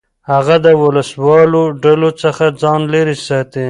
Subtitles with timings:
[0.31, 3.59] هغه د وسلهوالو ډلو څخه ځان لېرې ساتي.